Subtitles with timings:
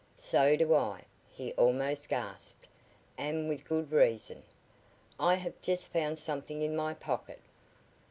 [0.17, 2.67] "So do I," he almost gasped,
[3.19, 4.41] "and with good reason.
[5.19, 7.39] I have just found something in my pocket."